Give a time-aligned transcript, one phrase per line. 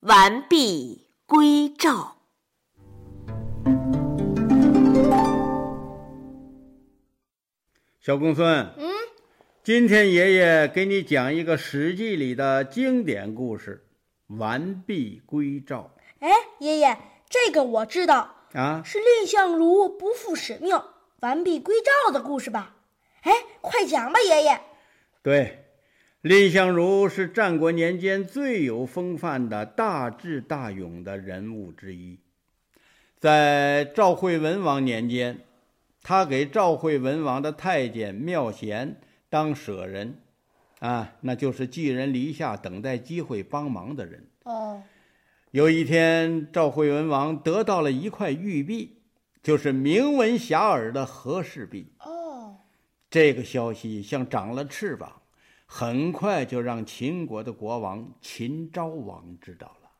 [0.00, 2.16] 完璧归赵。
[8.00, 8.90] 小公孙，嗯，
[9.62, 13.86] 今天爷爷给你讲一个《史记》里的经典故事——
[14.38, 15.90] 完璧归赵。
[16.20, 16.30] 哎，
[16.60, 16.96] 爷爷，
[17.28, 20.80] 这个我知道，啊，是蔺相如不负使命、
[21.20, 21.74] 完璧归
[22.06, 22.74] 赵的故事吧？
[23.20, 24.58] 哎，快讲吧，爷爷。
[25.22, 25.69] 对，
[26.22, 32.18] 蔺相如是战国年间最有风范的大智大勇的人物之一。
[33.18, 35.40] 在赵惠文王年间，
[36.02, 40.20] 他给赵惠文王的太监妙贤当舍人，
[40.80, 44.28] 啊，那就是寄人篱下，等待机会帮忙的人。
[44.44, 44.82] 哦，
[45.52, 48.90] 有一天，赵惠文王得到了一块玉璧，
[49.42, 51.90] 就是名闻遐迩的和氏璧。
[52.00, 52.58] 哦，
[53.08, 55.19] 这个消息像长了翅膀，
[55.72, 59.90] 很快就让秦国的国王秦昭王知道了。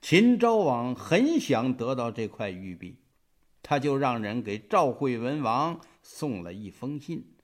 [0.00, 2.94] 秦昭王很想得到这块玉璧，
[3.64, 7.34] 他就让人给赵惠文王送了一封信，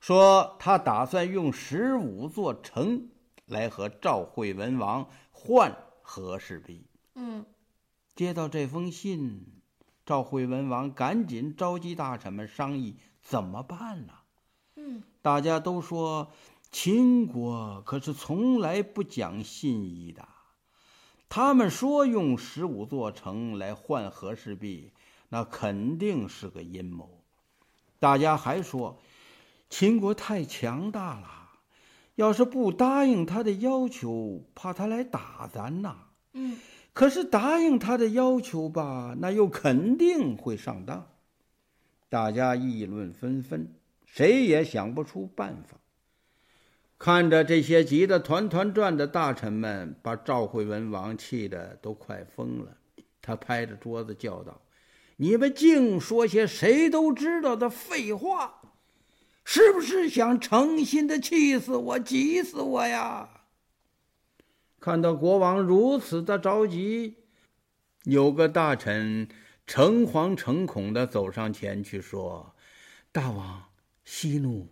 [0.00, 3.08] 说他打算用十五座城
[3.46, 6.86] 来和赵惠文王换和氏璧。
[7.16, 7.44] 嗯，
[8.14, 9.44] 接到这封信，
[10.06, 14.12] 赵惠文王赶紧召集大臣们商议怎么办呢？
[14.76, 16.30] 嗯，大家都说
[16.70, 20.28] 秦国可是从来不讲信义的。
[21.28, 24.92] 他们说用十五座城来换和氏璧，
[25.28, 27.22] 那肯定是个阴谋。
[27.98, 28.98] 大家还说，
[29.68, 31.50] 秦国太强大了，
[32.14, 35.96] 要是不答应他的要求，怕他来打咱呐。
[36.32, 36.56] 嗯，
[36.92, 41.06] 可是答应他的要求吧，那又肯定会上当。
[42.08, 43.74] 大家议论纷纷，
[44.06, 45.76] 谁也想不出办法。
[46.98, 52.76] 看着这些急得团团转的大臣们，把赵惠文王气得都快疯了。
[53.22, 54.60] 他拍着桌子叫道
[55.16, 58.62] ：“你们净说些谁都知道的废话，
[59.44, 63.28] 是不是想诚心的气死我、急死我呀？”
[64.80, 67.18] 看到国王如此的着急，
[68.04, 69.28] 有个大臣
[69.66, 72.56] 诚惶诚恐地走上前去说
[73.12, 73.66] ：“大王，
[74.04, 74.68] 息怒。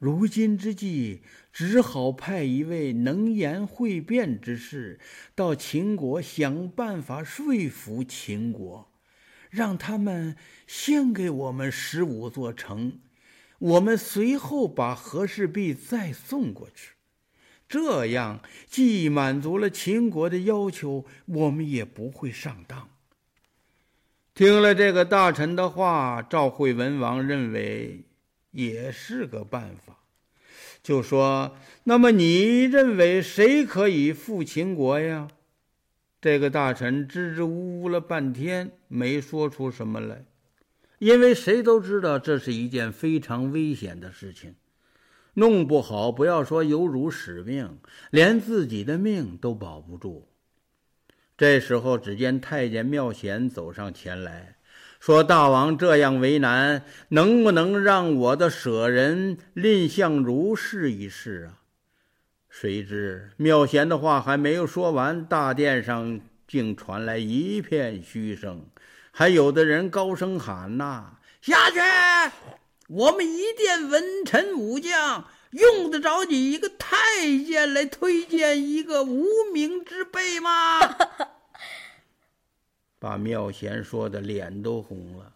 [0.00, 1.20] 如今之计，
[1.52, 4.98] 只好派一位能言会辩之士
[5.34, 8.90] 到秦国想办法说服秦国，
[9.50, 10.34] 让他们
[10.66, 12.98] 先给我们十五座城，
[13.58, 16.94] 我们随后把和氏璧再送过去。
[17.68, 22.88] 这样既满足了秦国的要求，我们也不会上当。”
[24.34, 28.06] 听了这个大臣的话，赵惠文王认为
[28.50, 29.98] 也是个办法，
[30.82, 35.28] 就说：“那么你认为谁可以复秦国呀？”
[36.20, 40.24] 这个大臣支支吾吾了半天，没说出什么来，
[40.98, 44.54] 因为谁都知道这是一件非常危险的事情，
[45.34, 47.78] 弄不好不要说有辱使命，
[48.10, 50.28] 连自己的命都保不住。
[51.38, 54.56] 这时候，只见太监妙贤走上前来，
[55.00, 61.64] 说：“大王这样为难，能不能让我的舍人蔺相如试一试啊？”
[62.48, 68.66] 谁知妙贤的话还没有说完，大殿上竟传来一片嘘声，
[69.10, 71.78] 还有的人高声喊：“呐，下去！
[72.88, 80.78] 我们一殿文臣武将。”用得着你一个太监来推荐一个无名之辈吗？
[83.00, 85.34] 把妙贤说的脸都红了。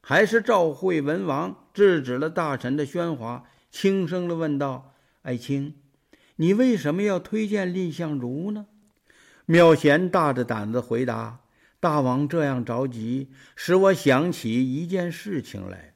[0.00, 5.76] 还是赵惠文王制止了大臣的喧哗，轻声的问道：“爱卿，
[6.34, 8.66] 你为什么要推荐蔺相如呢？”
[9.46, 11.38] 妙贤大着胆子回答
[11.78, 15.94] ：“大王这样着急，使我想起一件事情来。”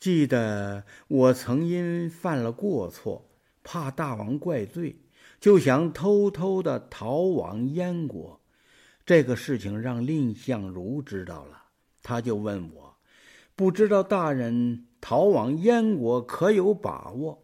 [0.00, 3.28] 记得我曾因犯了过错，
[3.62, 4.96] 怕大王怪罪，
[5.38, 8.39] 就想偷偷的逃往燕国。
[9.10, 11.60] 这个事情让蔺相如知道了，
[12.00, 12.94] 他就问我
[13.56, 17.42] ：“不知道大人逃往燕国可有把握？”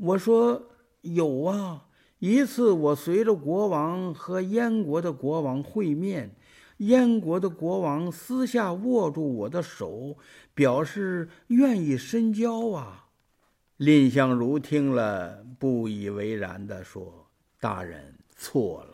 [0.00, 0.70] 我说
[1.04, 1.88] ：“有啊，
[2.20, 6.34] 一次我随着国王和燕国的国王会面。”
[6.78, 10.16] 燕国的国王私下握住我的手，
[10.54, 13.08] 表示愿意深交啊。
[13.76, 17.28] 蔺相如听了，不以为然地说
[17.60, 18.93] ：“大人错了，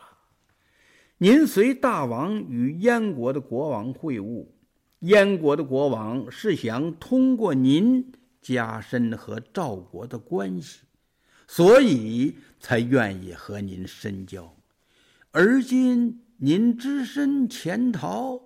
[1.23, 4.47] 您随大王与燕国的国王会晤，
[5.01, 10.79] 燕国的国王是想通过您加深和赵国的关系，
[11.47, 14.51] 所以才愿意和您深交。
[15.31, 18.41] 而今。”您只身潜逃，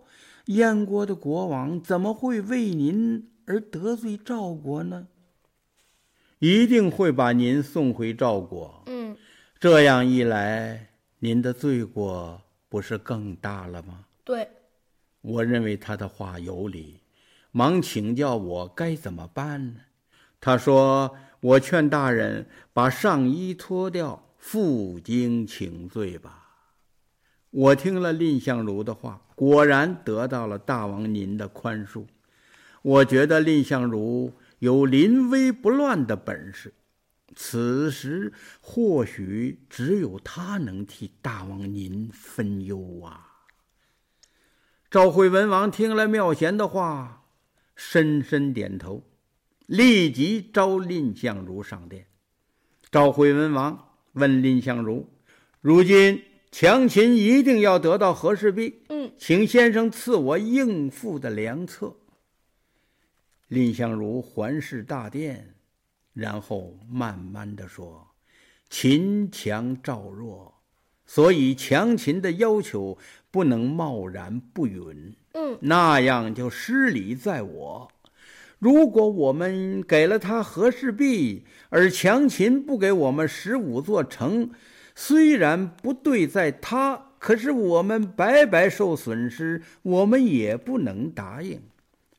[0.47, 5.07] 燕国的国王怎么会为您而得罪赵国呢？
[6.39, 8.83] 一定会把您送回赵国。
[8.87, 9.15] 嗯，
[9.61, 10.89] 这样一来，
[11.19, 12.41] 您的罪过
[12.75, 14.03] 不是更大了吗？
[14.25, 14.49] 对，
[15.21, 16.99] 我认为他的话有理，
[17.51, 19.79] 忙请教我该怎么办呢？
[20.41, 26.49] 他说：“我劝大人把上衣脱掉，负荆请罪吧。”
[27.49, 32.03] 我听了蔺相如的话，果然得到了大王您的宽恕。
[32.81, 36.73] 我觉得蔺相如有临危不乱的本事，
[37.33, 43.45] 此时或许只有他能替大王您分忧啊。
[44.91, 47.25] 赵惠文王听了妙贤的话，
[47.75, 49.03] 深深点头，
[49.65, 52.07] 立即召蔺相如上殿。
[52.91, 55.09] 赵惠文王问蔺相如
[55.61, 61.97] ：“如今？”强秦一定要得到和氏璧，嗯，请先生赐我应付的良策。
[63.49, 65.55] 蔺相如环视大殿，
[66.15, 68.07] 然后慢慢的说
[68.71, 70.55] ：“秦强赵弱，
[71.05, 72.97] 所以强秦的要求
[73.29, 77.91] 不能贸然不允，嗯，那样就失礼在我。
[78.57, 84.49] 如果我们给了他和氏璧，而强秦不给我们十五座城。”
[84.97, 91.61] 虽然不对在他，可是我们白白受损失，我们也不能答应。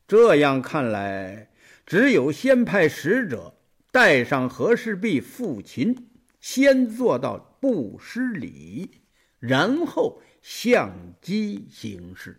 [0.07, 1.49] 这样看来，
[1.87, 3.55] 只有先派使者
[3.97, 5.97] 带上和氏璧赴秦，
[6.39, 8.91] 先做到不失礼，
[9.39, 12.39] 然后相机行事。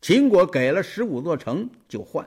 [0.00, 2.24] 秦国给了十五座城就换，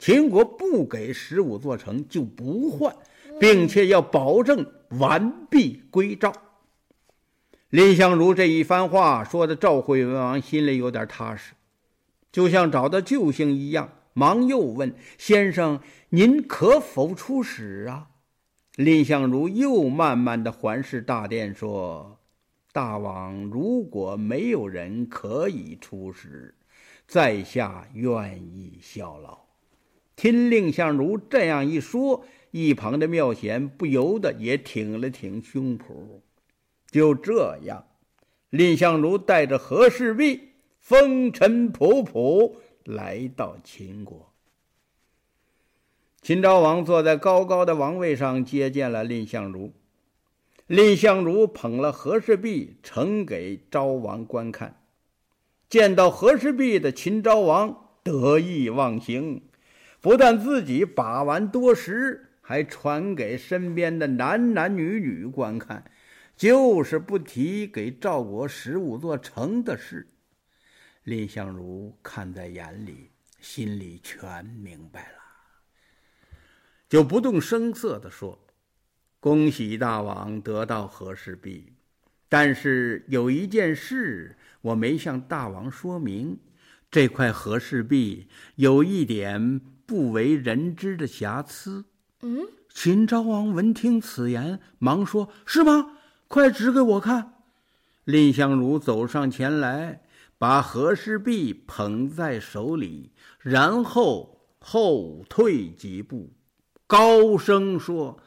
[0.00, 2.92] 秦国不给十五座城就不换，
[3.38, 4.66] 并且要保证
[4.98, 6.32] 完璧归赵。
[7.70, 11.52] 蔺相如这一番话说的，赵惠文王心里有点踏实，
[12.32, 15.80] 就像找到救星一样，忙又问：“先生，
[16.10, 18.08] 您可否出使啊？”
[18.76, 22.18] 蔺相如又慢慢的环视大殿，说
[22.72, 26.54] ：“大王如果没有人可以出使，
[27.06, 29.38] 在下愿意效劳。”
[30.16, 36.20] 听蔺相如这样一说，一旁的妙贤不由得也挺了挺胸脯。
[36.90, 37.86] 就这样，
[38.50, 44.32] 蔺相如带着和氏璧，风尘仆仆来到秦国。
[46.20, 49.72] 秦昭王坐在高高的王位上接见了蔺相如，
[50.66, 54.80] 蔺相如捧了和氏璧呈给昭王观看。
[55.68, 59.42] 见到和氏璧的秦昭王得意忘形，
[60.00, 65.84] 不但自己把玩多时，还传给身边的男男女女观看。
[66.34, 70.08] 就是不提给赵国十五座城的事，
[71.04, 73.10] 蔺相如看在眼里，
[73.40, 75.18] 心里全明白了，
[76.88, 78.38] 就不动声色地说
[79.18, 81.72] ：“恭喜大王得到和氏璧，
[82.28, 86.38] 但是有一件事我没向大王说明，
[86.90, 91.84] 这块和氏璧有一点不为人知的瑕疵。”
[92.22, 97.34] 嗯，秦昭王闻听此言，忙说：“是吗？”快指给我看！
[98.04, 100.02] 蔺相如走上前来，
[100.42, 106.32] 把和氏璧捧在手里，然后后退几步，
[106.88, 108.18] 高声说：“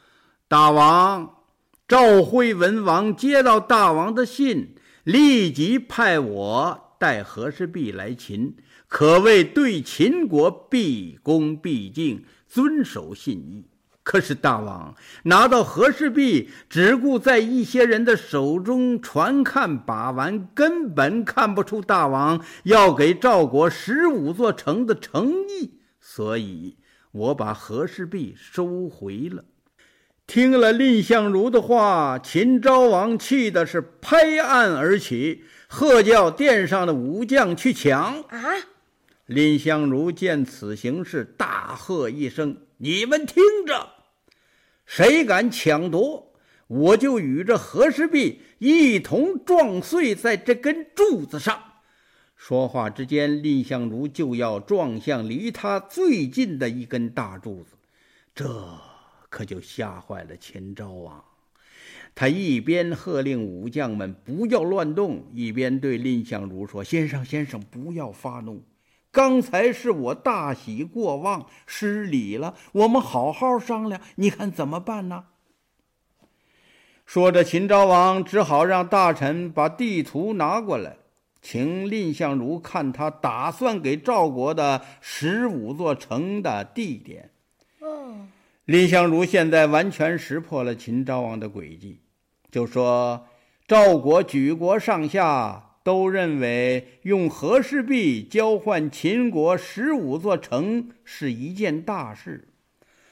[0.48, 1.42] 大王，
[1.86, 8.56] 赵惠文王接到大王的信，立即派我带和氏璧来秦，
[8.88, 13.66] 可谓对秦国毕恭毕敬，遵守信义。”
[14.06, 14.94] 可是大王
[15.24, 26.76] 拿到和氏璧，只顾在一些人的手中传看把玩，根本看不出大王要给赵国十五座城的诚意，所以
[27.10, 29.44] 我把和氏璧收回了。
[30.24, 38.20] 听了蔺相如的话，秦昭王气的是拍案而起，喝叫殿上的武将去抢。
[38.28, 38.38] 啊！
[39.26, 43.94] 蔺相如见此形势，大喝一声：“你们听着！”
[44.86, 46.32] 谁敢抢夺，
[46.68, 51.60] 我就与这和氏璧一同撞碎在这根柱子上。
[52.36, 57.74] 说话之间，蔺相如就要撞向离他最近的一根大柱子，
[58.34, 58.78] 这
[59.28, 61.24] 可就吓坏了秦昭王。
[62.14, 68.62] 他一边喝令武将们不要乱动，一边对蔺相如说：“先生，先生，不要发怒。”
[69.16, 72.54] 刚才是我大喜过望，失礼了。
[72.72, 75.24] 我们好好商量，你看怎么办呢？
[77.06, 80.98] 说着，秦昭王只好让大臣把地图拿过来。
[81.40, 87.30] 请蔺相如看他打算给赵国的十五座城的地点。
[87.78, 88.26] 哦，
[88.66, 92.00] 蔺相如现在完全识破了秦昭王的诡计，
[92.50, 93.26] 就说
[93.66, 102.48] 赵国举国上下都认为用和氏璧交换秦国十五座城是一件大事，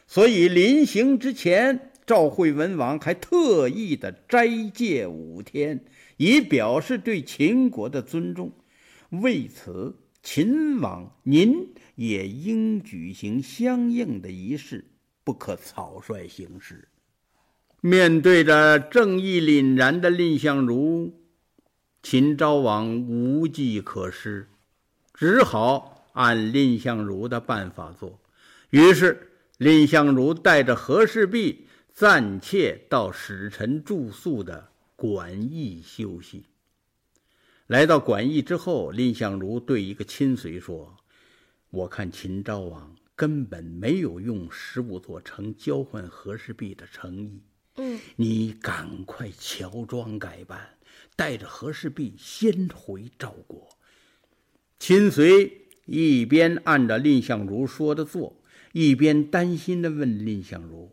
[0.09, 5.85] 所以临行之前，赵惠文王还特意的斋戒五天。
[6.17, 8.51] 以表示对秦国的尊重，
[9.11, 14.85] 为此，秦王您也应举行相应的仪式，
[15.23, 16.89] 不可草率行事。
[17.81, 21.24] 面对着正义凛然的蔺相如，
[22.05, 24.47] 秦昭王无计可施，
[25.15, 28.21] 只好按蔺相如的办法做。
[28.69, 34.69] 于是，蔺相如带着和氏璧暂且到使臣住宿的。
[34.97, 36.45] 馆驿休息。
[37.69, 40.95] 来到馆驿之后，蔺相如对一个亲随说
[41.71, 47.41] ：“我看秦昭王根本没有用十五座城交换和氏璧的诚意。
[47.77, 50.74] 嗯，你赶快乔装改扮，
[51.17, 53.69] 带着和氏璧先回赵国。”
[54.79, 58.43] 秦随一边按着蔺相如说的做，
[58.73, 60.93] 一边担心的问蔺相如。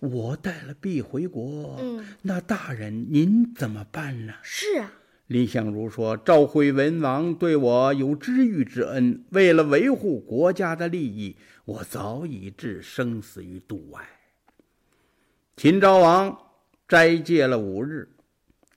[0.00, 4.32] 我带了璧回国，嗯，那大人您怎么办呢？
[4.42, 4.92] 是啊，
[5.26, 11.36] 蔺相如说：“赵惠文王对我有知遇之恩，为了维护国家的利益，
[11.66, 14.08] 我早已置生死于度外。”
[15.54, 16.34] 秦昭王
[16.86, 18.08] 斋戒了五日，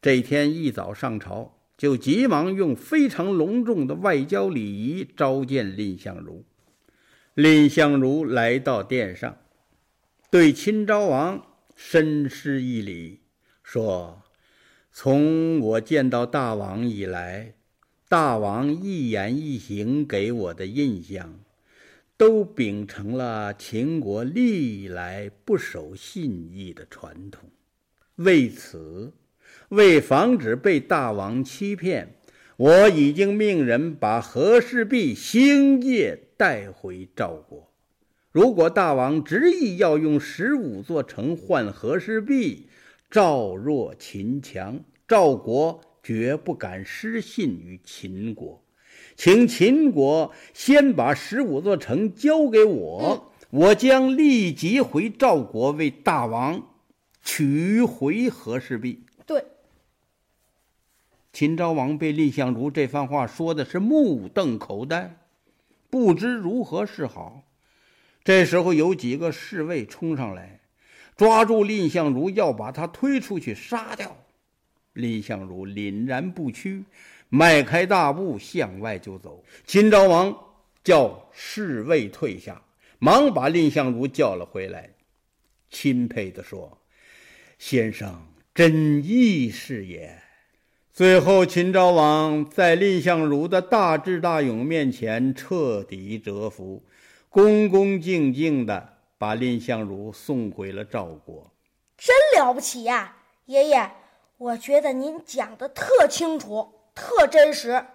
[0.01, 6.43] 这天一早上朝，就急忙用非常隆重的外交礼仪召见蔺相如。
[7.35, 9.37] 蔺相如来到殿上。
[10.31, 13.19] 对秦昭王深施一礼，
[13.63, 14.23] 说
[14.91, 17.53] ：“从我见到大王以来，
[18.09, 21.39] 大王一言一行给我的印象，
[22.17, 27.47] 都秉承了秦国历来不守信义的传统。
[28.15, 29.13] 为此，
[29.71, 32.15] 为防止被大王欺骗，
[32.57, 37.71] 我已经命人把和氏璧星夜带回赵国。”
[38.33, 42.67] 如果大王执意要用十五座城换和氏璧，
[43.09, 48.61] 赵弱秦强，赵国绝不敢失信于秦国。
[49.15, 56.61] 请秦国先把十五座城交给我，我将立即回赵国为大王
[57.21, 59.03] 取回和氏璧。
[61.33, 65.15] 秦昭王被蔺相如这番话说的是目瞪口呆，
[65.89, 67.43] 不知如何是好。
[68.23, 70.59] 这时候，有几个侍卫冲上来，
[71.15, 74.17] 抓住蔺相如，要把他推出去杀掉。
[74.93, 76.83] 蔺相如凛然不屈，
[77.29, 79.43] 迈开大步向外就走。
[79.65, 80.37] 秦昭王
[80.83, 82.61] 叫侍卫退下，
[82.99, 84.89] 忙把蔺相如叫了回来，
[85.69, 86.77] 钦佩地说
[87.57, 90.21] ：“先生真义士也。”
[90.93, 96.83] 最后，秦昭王在蔺相如的大智大勇面前彻底折服。
[97.29, 101.49] 恭恭敬敬地把蔺相如送回了赵国，
[101.97, 103.89] 真了不起呀，爷爷！
[104.37, 107.85] 我觉得您讲的特清楚、特真实，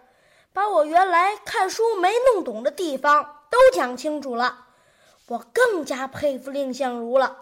[0.54, 4.68] 把我原来看书没弄懂的地方都讲清楚了，
[5.28, 7.36] 我更加佩服蔺相如了。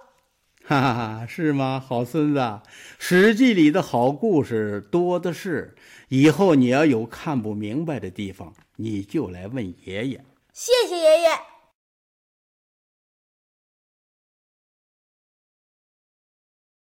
[0.66, 2.40] 哈哈哈，是吗，好孙子？
[2.98, 5.74] 《史记》里的好故事多的是，
[6.08, 10.24] 以后你要有看不明白的地方，你就来问爷爷。
[10.54, 11.53] 谢谢爷爷。